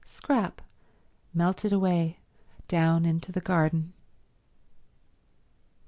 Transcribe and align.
Scrap 0.03 0.63
melted 1.31 1.71
away 1.71 2.17
down 2.67 3.05
into 3.05 3.31
the 3.31 3.39
garden. 3.39 3.93